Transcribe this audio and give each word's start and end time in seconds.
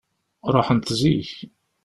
Ruḥent 0.53 0.87
zik. 0.99 1.31